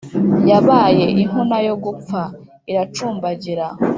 [0.49, 2.21] yabaye inkuna yo gupfa,
[2.71, 3.65] iracumbagira